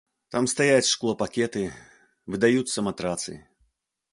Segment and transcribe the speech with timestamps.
[0.35, 1.63] Там стаяць шклопакеты,
[2.37, 3.37] выдаюцца матрацы.